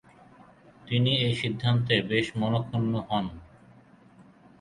তিনি 0.87 1.11
এ 1.19 1.29
সিদ্ধান্তে 1.41 1.95
বেশ 2.09 2.27
মনঃক্ষুণ্ণ 2.35 2.93
হন। 3.09 3.25